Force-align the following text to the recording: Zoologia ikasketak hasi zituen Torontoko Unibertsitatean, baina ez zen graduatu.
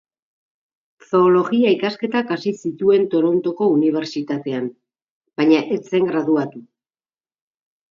Zoologia 1.09 1.73
ikasketak 1.73 2.33
hasi 2.37 2.53
zituen 2.69 3.05
Torontoko 3.13 3.69
Unibertsitatean, 3.75 4.67
baina 5.43 5.63
ez 5.77 5.81
zen 5.93 6.11
graduatu. 6.11 6.67